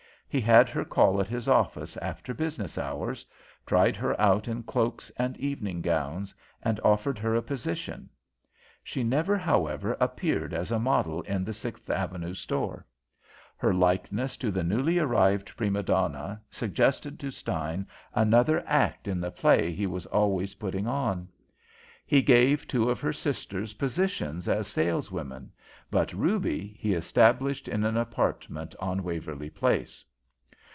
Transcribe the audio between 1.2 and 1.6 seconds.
his